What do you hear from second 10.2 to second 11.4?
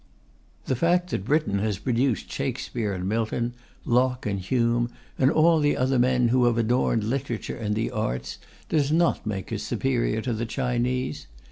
to the Chinese.